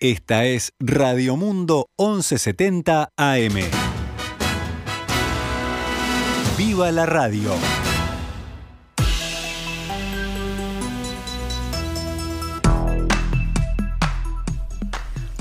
[0.00, 3.54] Esta es Radio Mundo 1170 AM.
[6.56, 7.52] ¡Viva la radio!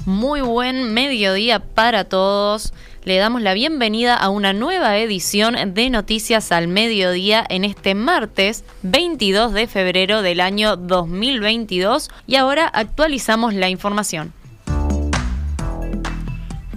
[0.08, 2.74] Muy buen mediodía para todos.
[3.04, 8.64] Le damos la bienvenida a una nueva edición de Noticias al Mediodía en este martes
[8.82, 14.34] 22 de febrero del año 2022 y ahora actualizamos la información.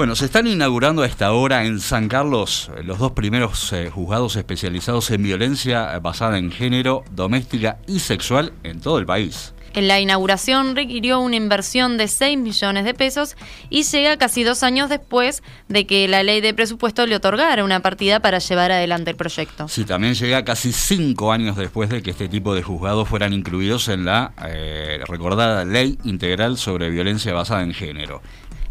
[0.00, 4.34] Bueno, se están inaugurando a esta hora en San Carlos los dos primeros eh, juzgados
[4.34, 9.52] especializados en violencia basada en género, doméstica y sexual en todo el país.
[9.74, 13.36] La inauguración requirió una inversión de 6 millones de pesos
[13.68, 17.80] y llega casi dos años después de que la ley de presupuesto le otorgara una
[17.80, 19.68] partida para llevar adelante el proyecto.
[19.68, 23.88] Sí, también llega casi cinco años después de que este tipo de juzgados fueran incluidos
[23.88, 28.22] en la eh, recordada Ley Integral sobre Violencia Basada en Género.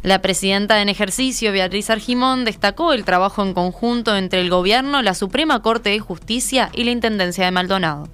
[0.01, 5.13] La presidenta en ejercicio, Beatriz Argimón, destacó el trabajo en conjunto entre el Gobierno, la
[5.13, 8.07] Suprema Corte de Justicia y la Intendencia de Maldonado.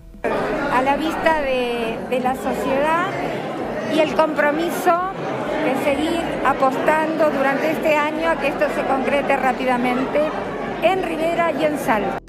[0.74, 3.08] A la vista de, la sociedad
[3.96, 5.12] y el compromiso
[5.64, 10.22] de seguir apostando durante este año a que esto se concrete rápidamente
[10.82, 12.25] en Rivera y en Salvo.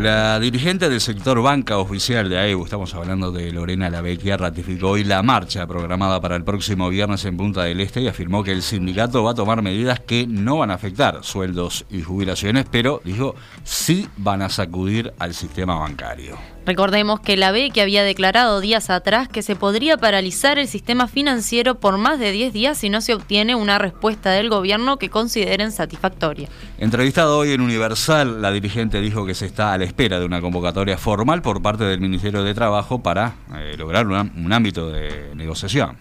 [0.00, 5.04] La dirigente del sector banca oficial de AEU, estamos hablando de Lorena Lavecchia, ratificó hoy
[5.04, 8.62] la marcha programada para el próximo viernes en Punta del Este y afirmó que el
[8.62, 13.34] sindicato va a tomar medidas que no van a afectar sueldos y jubilaciones, pero dijo
[13.62, 16.38] sí van a sacudir al sistema bancario.
[16.66, 21.08] Recordemos que la B que había declarado días atrás que se podría paralizar el sistema
[21.08, 25.08] financiero por más de 10 días si no se obtiene una respuesta del gobierno que
[25.08, 26.48] consideren satisfactoria.
[26.78, 30.40] Entrevistado hoy en Universal, la dirigente dijo que se está a la espera de una
[30.40, 35.34] convocatoria formal por parte del Ministerio de Trabajo para eh, lograr un, un ámbito de
[35.34, 35.96] negociación.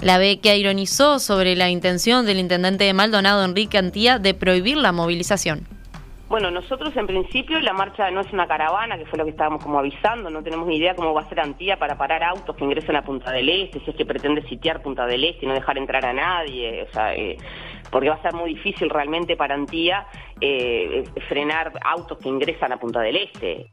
[0.00, 4.76] La B que ironizó sobre la intención del intendente de Maldonado, Enrique Antía, de prohibir
[4.76, 5.66] la movilización.
[6.32, 9.62] Bueno, nosotros en principio la marcha no es una caravana, que fue lo que estábamos
[9.62, 12.64] como avisando, no tenemos ni idea cómo va a ser Antía para parar autos que
[12.64, 15.52] ingresen a Punta del Este, si es que pretende sitiar Punta del Este y no
[15.52, 17.36] dejar entrar a nadie, o sea, eh,
[17.90, 20.06] porque va a ser muy difícil realmente para Antía
[20.40, 23.68] eh, frenar autos que ingresan a Punta del Este.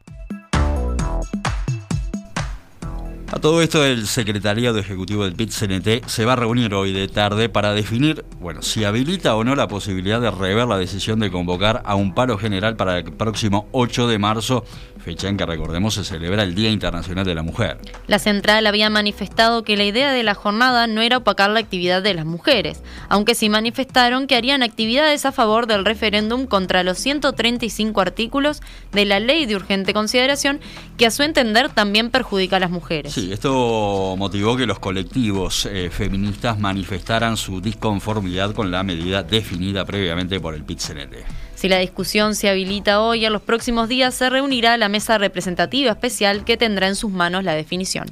[3.32, 7.48] A todo esto, el secretariado ejecutivo del PIT-CNT se va a reunir hoy de tarde
[7.48, 11.84] para definir, bueno, si habilita o no la posibilidad de rever la decisión de convocar
[11.86, 14.66] a un paro general para el próximo 8 de marzo,
[15.00, 17.78] fecha en que recordemos se celebra el Día Internacional de la Mujer.
[18.08, 22.02] La central había manifestado que la idea de la jornada no era opacar la actividad
[22.02, 26.98] de las mujeres, aunque sí manifestaron que harían actividades a favor del referéndum contra los
[26.98, 28.62] 135 artículos
[28.92, 30.60] de la ley de urgente consideración
[30.98, 33.19] que a su entender también perjudica a las mujeres.
[33.31, 40.40] Esto motivó que los colectivos eh, feministas manifestaran su disconformidad con la medida definida previamente
[40.40, 41.16] por el PIT-CNT.
[41.56, 45.91] Si la discusión se habilita hoy, en los próximos días se reunirá la mesa representativa
[45.91, 48.07] especial que tendrá en sus manos la definición.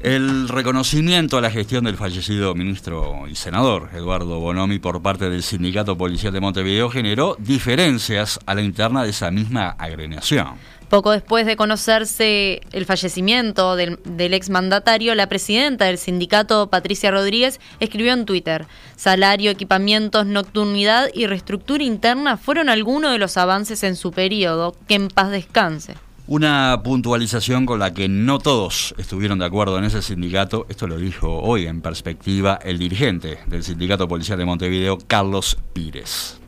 [0.00, 5.42] El reconocimiento a la gestión del fallecido ministro y senador Eduardo Bonomi por parte del
[5.42, 10.54] Sindicato Policial de Montevideo generó diferencias a la interna de esa misma agremiación.
[10.90, 18.12] Poco después de conocerse el fallecimiento del, exmandatario, la presidenta del sindicato, Patricia Rodríguez, escribió
[18.12, 24.10] en Twitter, salario, equipamientos, nocturnidad y reestructura interna fueron algunos de los avances en su
[24.10, 25.94] periodo, que en paz descanse.
[26.26, 30.96] Una puntualización con la que no todos estuvieron de acuerdo en ese sindicato, esto lo
[30.98, 36.39] dijo hoy en perspectiva el dirigente del Sindicato Policial de Montevideo, Carlos Pires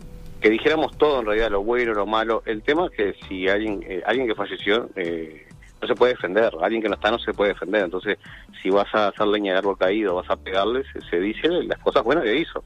[0.43, 2.43] que dijéramos todo en realidad, lo bueno, lo malo.
[2.45, 5.47] El tema es que si alguien eh, alguien que falleció eh,
[5.81, 7.85] no se puede defender, alguien que no está no se puede defender.
[7.85, 8.19] Entonces,
[8.61, 11.79] si vas a hacer leña de árbol caído, vas a pegarle, se, se dice las
[11.79, 12.65] cosas buenas que hizo.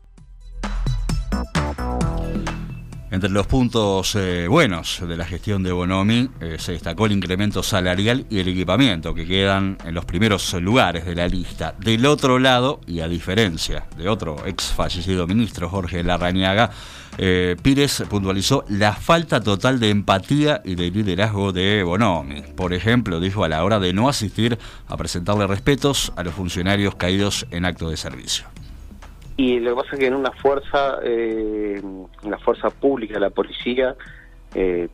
[3.16, 7.62] Entre los puntos eh, buenos de la gestión de Bonomi eh, se destacó el incremento
[7.62, 11.74] salarial y el equipamiento, que quedan en los primeros lugares de la lista.
[11.80, 16.70] Del otro lado, y a diferencia de otro ex fallecido ministro, Jorge Larrañaga,
[17.16, 22.42] eh, Pires puntualizó la falta total de empatía y de liderazgo de Bonomi.
[22.54, 24.58] Por ejemplo, dijo a la hora de no asistir
[24.88, 28.44] a presentarle respetos a los funcionarios caídos en acto de servicio.
[29.36, 31.80] Y lo que pasa es que en una fuerza, eh,
[32.22, 33.94] una fuerza pública, la policía,
[34.54, 34.88] eh,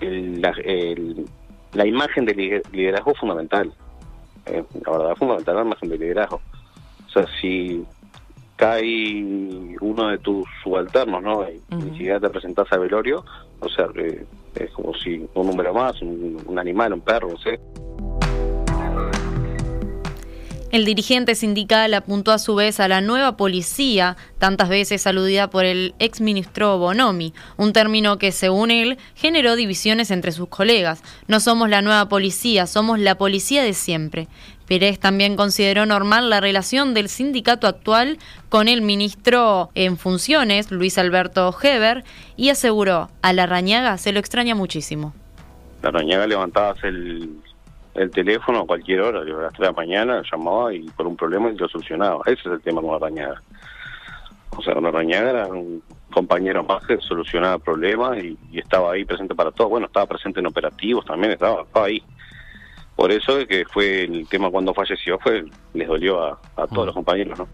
[0.00, 1.26] el, la, el,
[1.72, 3.72] la, imagen de liderazgo es fundamental.
[4.46, 6.40] Eh, la verdad, es fundamental la imagen de liderazgo.
[7.06, 7.84] O sea, si
[8.56, 11.42] cae uno de tus subalternos, ¿no?
[11.50, 11.84] Y uh -huh.
[11.84, 13.24] ni siquiera te presentás a velorio,
[13.58, 14.24] o sea, eh,
[14.54, 17.58] es como si un número más, un, un animal, un perro, no sé.
[20.72, 25.66] El dirigente sindical apuntó a su vez a la nueva policía, tantas veces aludida por
[25.66, 31.02] el exministro Bonomi, un término que, según él, generó divisiones entre sus colegas.
[31.28, 34.28] No somos la nueva policía, somos la policía de siempre.
[34.66, 38.16] Pérez también consideró normal la relación del sindicato actual
[38.48, 42.02] con el ministro en funciones, Luis Alberto Heber,
[42.38, 45.12] y aseguró, a la Rañaga se lo extraña muchísimo.
[45.82, 47.42] La Rañaga levantabas el,
[47.94, 51.16] el teléfono a cualquier hora, a las 3 de la mañana llamaba y por un
[51.16, 52.22] problema y lo solucionaba.
[52.26, 53.42] Ese es el tema con la Rañaga.
[54.56, 59.34] O sea, la Rañaga era un compañero más que solucionaba problemas y, estaba ahí presente
[59.34, 59.70] para todos.
[59.70, 62.02] Bueno, estaba presente en operativos también, estaba, estaba ahí.
[62.96, 66.86] Por eso es que fue el tema cuando falleció, fue les dolió a, a todos
[66.86, 67.48] los compañeros, ¿no?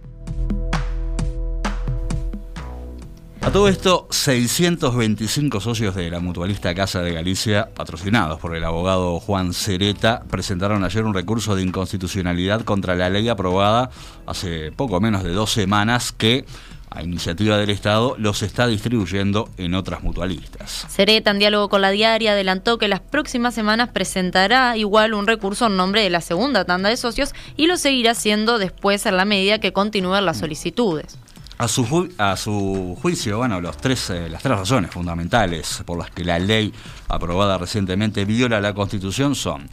[3.48, 9.20] A todo esto, 625 socios de la mutualista Casa de Galicia, patrocinados por el abogado
[9.20, 13.88] Juan Cereta, presentaron ayer un recurso de inconstitucionalidad contra la ley aprobada
[14.26, 16.44] hace poco menos de dos semanas que
[16.90, 20.86] a iniciativa del Estado, los está distribuyendo en otras mutualistas.
[20.88, 25.66] Cereta, en diálogo con la diaria, adelantó que las próximas semanas presentará igual un recurso
[25.66, 29.24] en nombre de la segunda tanda de socios y lo seguirá haciendo después en la
[29.24, 31.18] medida que continúen las solicitudes.
[31.58, 36.08] A su, a su juicio, bueno, los tres, eh, las tres razones fundamentales por las
[36.10, 36.72] que la ley
[37.08, 39.68] aprobada recientemente viola la Constitución son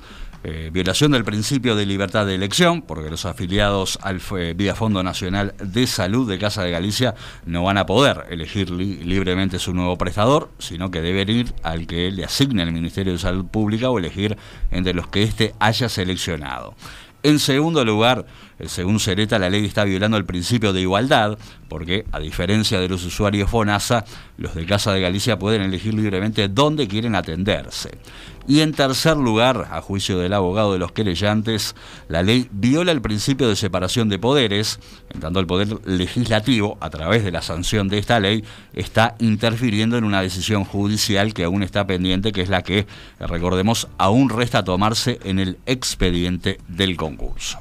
[0.47, 4.21] eh, violación del principio de libertad de elección, porque los afiliados al
[4.55, 7.15] Vía Fondo Nacional de Salud de Casa de Galicia
[7.47, 12.11] no van a poder elegir libremente su nuevo prestador, sino que deben ir al que
[12.11, 14.37] le asigne el Ministerio de Salud Pública o elegir
[14.69, 16.75] entre los que éste haya seleccionado.
[17.25, 18.27] En segundo lugar,
[18.59, 22.87] eh, según Cereta, la ley está violando el principio de igualdad, porque, a diferencia de
[22.87, 24.05] los usuarios FONASA,
[24.37, 27.97] los de Casa de Galicia pueden elegir libremente dónde quieren atenderse.
[28.47, 31.75] Y en tercer lugar, a juicio del abogado de los querellantes,
[32.07, 36.91] la ley viola el principio de separación de poderes, en tanto el poder legislativo, a
[36.91, 38.43] través de la sanción de esta ley,
[38.73, 42.85] está interfiriendo en una decisión judicial que aún está pendiente, que es la que,
[43.19, 47.59] recordemos, aún resta tomarse en el expediente del concurso.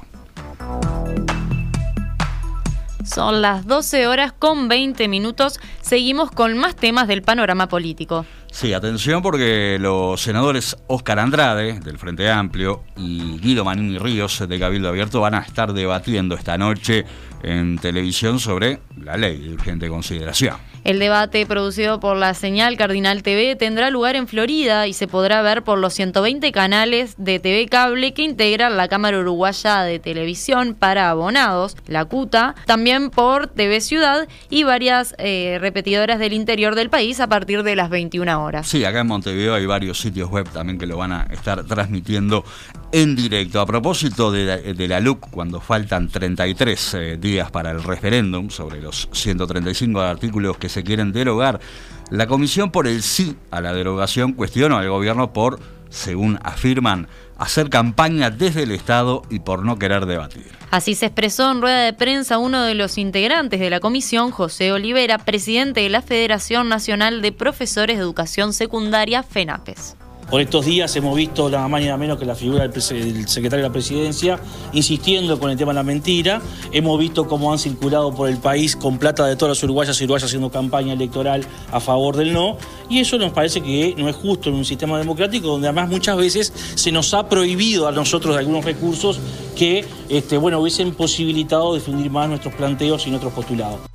[3.05, 5.59] Son las 12 horas con 20 minutos.
[5.81, 8.25] Seguimos con más temas del panorama político.
[8.51, 14.59] Sí, atención porque los senadores Óscar Andrade, del Frente Amplio, y Guido Manini Ríos, de
[14.59, 17.05] Cabildo Abierto, van a estar debatiendo esta noche
[17.43, 20.55] en televisión sobre la ley de urgente consideración.
[20.85, 25.41] El debate producido por la señal Cardinal TV tendrá lugar en Florida y se podrá
[25.41, 30.75] ver por los 120 canales de TV cable que integran la Cámara Uruguaya de Televisión
[30.77, 36.91] para abonados, la CUTA, también por TV Ciudad y varias eh, repetidoras del interior del
[36.91, 38.67] país a partir de las 21 horas.
[38.67, 42.45] Sí, acá en Montevideo hay varios sitios web también que lo van a estar transmitiendo
[42.95, 43.59] en directo.
[43.59, 49.09] A propósito de la, LUC, cuando faltan 33 eh, días para el referéndum sobre los
[49.11, 51.59] 135 artículos que se quieren derogar,
[52.09, 55.59] la Comisión por el sí a la derogación cuestiona al gobierno por,
[55.89, 60.45] según afirman, hacer campaña desde el Estado y por no querer debatir.
[60.71, 64.71] Así se expresó en rueda de prensa uno de los integrantes de la comisión, José
[64.71, 69.97] Olivera, presidente de la Federación Nacional de Profesores de Educación Secundaria, FENAPES.
[70.29, 73.63] Por estos días hemos visto nada más ni nada menos que la figura del, secretario
[73.63, 74.39] de la presidencia
[74.73, 76.41] insistiendo con el tema de la mentira.
[76.71, 80.05] Hemos visto cómo han circulado por el país con plata de todas las uruguayas y
[80.05, 82.57] uruguayas haciendo campaña electoral a favor del no.
[82.89, 86.17] Y eso nos parece que no es justo en un sistema democrático donde además muchas
[86.17, 89.19] veces se nos ha prohibido a nosotros algunos recursos
[89.55, 93.94] que este, bueno, hubiesen posibilitado definir más nuestros planteos y nuestros postulados.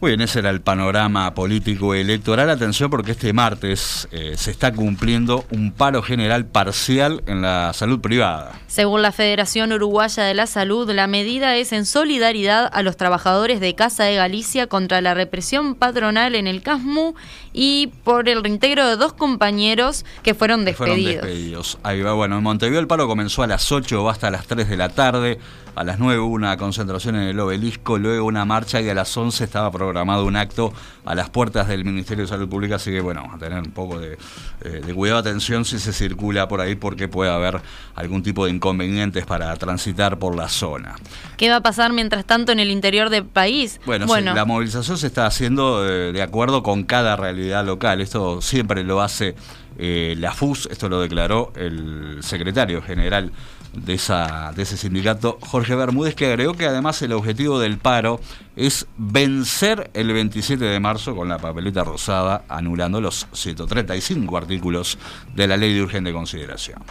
[0.00, 2.48] Muy bien, ese era el panorama político electoral.
[2.50, 8.00] Atención porque este martes eh, se está cumpliendo un paro general parcial en la salud
[8.00, 8.52] privada.
[8.68, 13.58] Según la Federación Uruguaya de la Salud, la medida es en solidaridad a los trabajadores
[13.58, 17.16] de Casa de Galicia contra la represión patronal en el CASMU
[17.52, 21.18] y por el reintegro de dos compañeros que fueron despedidos.
[21.18, 21.78] Fueron despedidos.
[21.82, 24.68] Ahí va, bueno, en Montevideo el paro comenzó a las 8 o hasta las 3
[24.68, 25.40] de la tarde.
[25.78, 29.16] A las 9 hubo una concentración en el obelisco, luego una marcha y a las
[29.16, 30.72] 11 estaba programado un acto
[31.04, 34.00] a las puertas del Ministerio de Salud Pública, así que bueno, a tener un poco
[34.00, 34.18] de,
[34.62, 37.60] eh, de cuidado, atención si se circula por ahí porque puede haber
[37.94, 40.96] algún tipo de inconvenientes para transitar por la zona.
[41.36, 43.80] ¿Qué va a pasar mientras tanto en el interior del país?
[43.86, 48.82] Bueno, la movilización se está haciendo eh, de acuerdo con cada realidad local, esto siempre
[48.82, 49.36] lo hace
[49.78, 53.30] eh, la FUS, esto lo declaró el secretario general
[53.72, 58.20] de, esa, de ese sindicato, Jorge Bermúdez, que agregó que además el objetivo del paro
[58.56, 64.98] es vencer el 27 de marzo con la papeleta rosada, anulando los 135 artículos
[65.34, 66.82] de la ley de urgente consideración.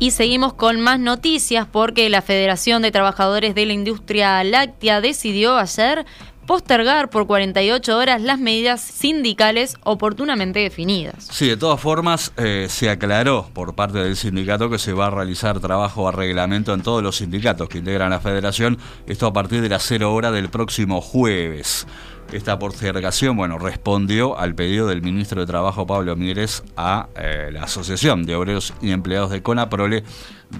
[0.00, 5.56] Y seguimos con más noticias porque la Federación de Trabajadores de la Industria Láctea decidió
[5.56, 6.04] ayer
[6.46, 11.28] postergar por 48 horas las medidas sindicales oportunamente definidas.
[11.30, 15.10] Sí, de todas formas, eh, se aclaró por parte del sindicato que se va a
[15.10, 19.60] realizar trabajo a reglamento en todos los sindicatos que integran la federación, esto a partir
[19.60, 21.86] de las 0 hora del próximo jueves.
[22.32, 27.64] Esta postergación, bueno, respondió al pedido del ministro de Trabajo Pablo Mieres a eh, la
[27.64, 30.02] Asociación de Obreros y Empleados de Conaprole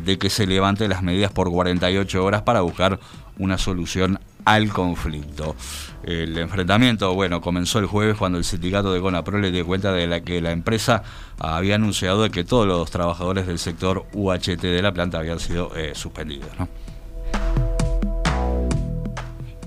[0.05, 3.01] de que se levante las medidas por 48 horas para buscar
[3.39, 5.57] una solución al conflicto.
[6.03, 10.21] El enfrentamiento, bueno, comenzó el jueves cuando el sindicato de Conaprole dio cuenta de la
[10.21, 11.03] que la empresa
[11.39, 15.93] había anunciado que todos los trabajadores del sector UHT de la planta habían sido eh,
[15.95, 16.51] suspendidos.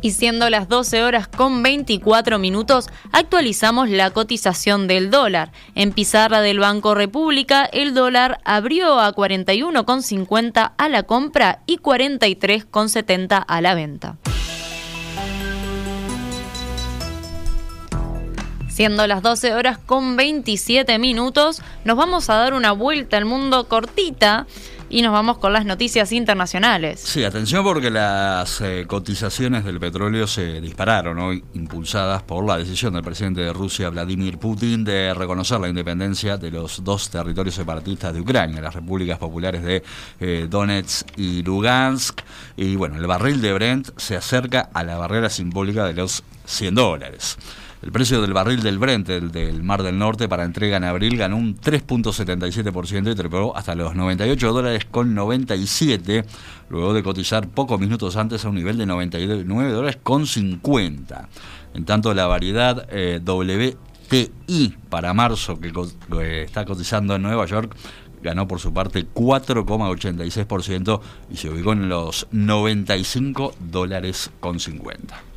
[0.02, 5.52] Y siendo las 12 horas con 24 minutos, actualizamos la cotización del dólar.
[5.74, 13.44] En pizarra del Banco República, el dólar abrió a 41,50 a la compra y 43,70
[13.48, 14.18] a la venta.
[18.78, 23.68] Siendo las 12 horas con 27 minutos, nos vamos a dar una vuelta al mundo
[23.68, 24.46] cortita
[24.88, 27.00] y nos vamos con las noticias internacionales.
[27.00, 32.94] Sí, atención porque las eh, cotizaciones del petróleo se dispararon hoy, impulsadas por la decisión
[32.94, 38.14] del presidente de Rusia, Vladimir Putin, de reconocer la independencia de los dos territorios separatistas
[38.14, 39.82] de Ucrania, las repúblicas populares de
[40.20, 42.22] eh, Donetsk y Lugansk.
[42.56, 46.76] Y bueno, el barril de Brent se acerca a la barrera simbólica de los 100
[46.76, 47.40] dólares.
[47.80, 51.16] El precio del barril del Brent, el del Mar del Norte, para entrega en abril
[51.16, 56.26] ganó un 3.77% y trepó hasta los 98 dólares con 97,
[56.70, 61.30] luego de cotizar pocos minutos antes a un nivel de 99 dólares con 50.
[61.76, 65.72] En tanto, la variedad eh, WTI para marzo, que
[66.20, 67.76] eh, está cotizando en Nueva York,
[68.24, 75.37] ganó por su parte 4,86% y se ubicó en los 95 dólares con 50.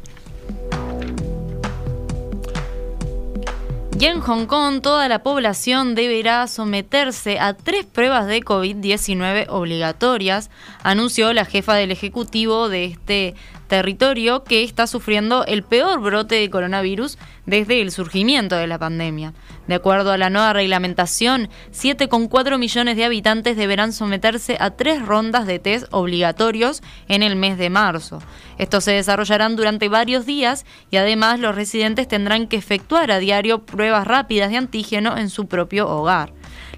[4.00, 10.48] Y en Hong Kong toda la población deberá someterse a tres pruebas de COVID-19 obligatorias,
[10.82, 13.34] anunció la jefa del Ejecutivo de este
[13.70, 19.32] territorio que está sufriendo el peor brote de coronavirus desde el surgimiento de la pandemia.
[19.68, 25.46] De acuerdo a la nueva reglamentación, 7,4 millones de habitantes deberán someterse a tres rondas
[25.46, 28.18] de test obligatorios en el mes de marzo.
[28.58, 33.64] Estos se desarrollarán durante varios días y además los residentes tendrán que efectuar a diario
[33.64, 36.32] pruebas rápidas de antígeno en su propio hogar.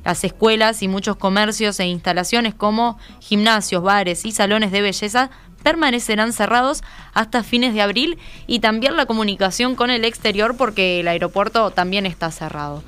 [0.04, 5.30] Las escuelas y muchos comercios e instalaciones como gimnasios, bares y salones de belleza
[5.62, 6.82] permanecerán cerrados
[7.14, 12.06] hasta fines de abril y también la comunicación con el exterior porque el aeropuerto también
[12.06, 12.82] está cerrado.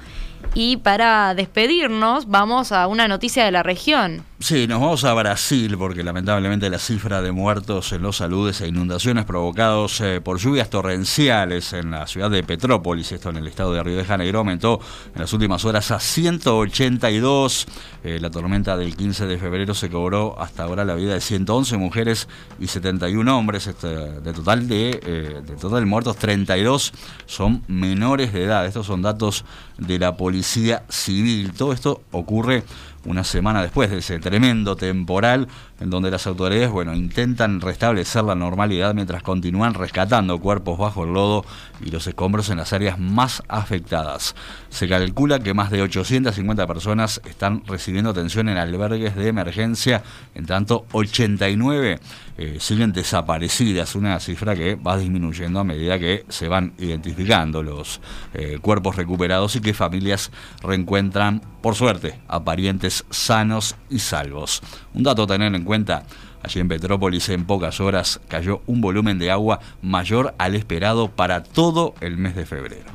[0.55, 4.25] Y para despedirnos vamos a una noticia de la región.
[4.45, 8.69] Sí, nos vamos a Brasil porque lamentablemente la cifra de muertos en los saludes e
[8.69, 13.73] inundaciones provocados eh, por lluvias torrenciales en la ciudad de Petrópolis, esto en el estado
[13.73, 14.81] de Río de Janeiro, aumentó
[15.15, 17.67] en las últimas horas a 182.
[18.05, 21.79] Eh, la tormenta del 15 de febrero se cobró hasta ahora la vida de 111
[21.79, 22.29] mujeres
[22.61, 23.67] y 71 hombres.
[23.67, 26.93] Este, de total de, eh, de total muertos, 32
[27.25, 28.67] son menores de edad.
[28.67, 29.47] Estos son datos
[29.79, 31.55] de la policía civil.
[31.55, 32.65] Todo esto ocurre
[33.05, 35.49] una semana después de ese tremendo temporal
[35.81, 41.13] en donde las autoridades bueno, intentan restablecer la normalidad mientras continúan rescatando cuerpos bajo el
[41.13, 41.45] lodo
[41.85, 44.35] y los escombros en las áreas más afectadas.
[44.71, 50.03] Se calcula que más de 850 personas están recibiendo atención en albergues de emergencia,
[50.35, 52.01] en tanto 89
[52.37, 58.01] eh, siguen desaparecidas, una cifra que va disminuyendo a medida que se van identificando los
[58.35, 64.63] eh, cuerpos recuperados y que familias reencuentran, por suerte, a parientes sanos y salvos.
[64.95, 66.05] Un dato a tener en cuenta,
[66.43, 71.43] allí en Petrópolis en pocas horas cayó un volumen de agua mayor al esperado para
[71.43, 72.94] todo el mes de febrero.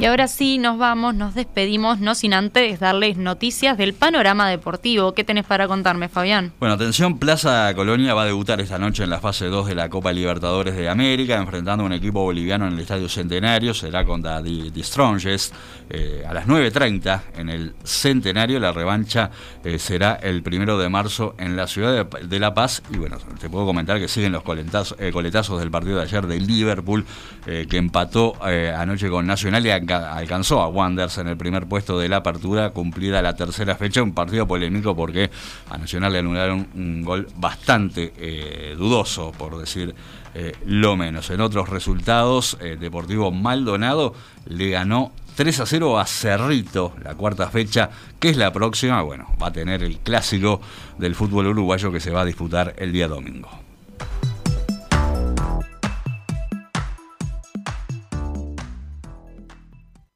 [0.00, 5.14] Y ahora sí, nos vamos, nos despedimos, no sin antes darles noticias del panorama deportivo.
[5.14, 6.52] ¿Qué tenés para contarme, Fabián?
[6.58, 9.88] Bueno, atención, Plaza Colonia va a debutar esta noche en la fase 2 de la
[9.88, 14.42] Copa Libertadores de América, enfrentando a un equipo boliviano en el Estadio Centenario, será contra
[14.42, 15.54] The, Strongest,
[15.88, 18.58] eh, a las 9.30 en el Centenario.
[18.58, 19.30] La revancha
[19.62, 22.82] eh, será el primero de marzo en la ciudad de, La Paz.
[22.92, 26.26] Y bueno, te puedo comentar que siguen los coletazos, eh, coletazos del partido de ayer
[26.26, 27.06] de Liverpool,
[27.44, 32.16] que empató anoche con Nacional y alcanzó a Wanderers en el primer puesto de la
[32.16, 35.30] apertura, cumplida la tercera fecha, un partido polémico porque
[35.70, 39.94] a Nacional le anularon un gol bastante eh, dudoso, por decir
[40.34, 41.30] eh, lo menos.
[41.30, 44.14] En otros resultados, eh, Deportivo Maldonado
[44.46, 49.26] le ganó 3 a 0 a Cerrito, la cuarta fecha, que es la próxima, bueno,
[49.42, 50.60] va a tener el clásico
[50.98, 53.63] del fútbol uruguayo que se va a disputar el día domingo.